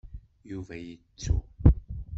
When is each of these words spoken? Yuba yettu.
Yuba 0.51 0.75
yettu. 0.85 1.33